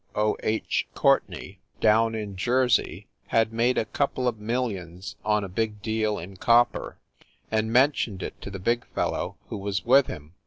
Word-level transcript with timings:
O 0.15 0.35
H. 0.41 0.87
Courtenay, 0.95 1.59
down 1.79 2.15
in 2.15 2.35
Jersey, 2.35 3.05
had 3.27 3.53
made 3.53 3.77
a 3.77 3.85
couple 3.85 4.27
of 4.27 4.39
millions 4.39 5.15
on 5.23 5.43
a 5.43 5.47
big 5.47 5.83
deal 5.83 6.17
in 6.17 6.37
cop 6.37 6.71
per, 6.71 6.97
and 7.51 7.71
mentioned 7.71 8.23
it 8.23 8.41
to 8.41 8.49
the 8.49 8.57
big 8.57 8.83
fellow 8.95 9.37
who 9.49 9.57
was 9.57 9.85
with 9.85 10.07
him. 10.07 10.33